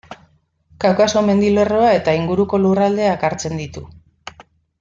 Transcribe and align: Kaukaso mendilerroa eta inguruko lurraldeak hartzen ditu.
Kaukaso 0.85 1.21
mendilerroa 1.27 1.91
eta 1.99 2.17
inguruko 2.21 2.63
lurraldeak 2.65 3.29
hartzen 3.31 3.63
ditu. 3.65 3.85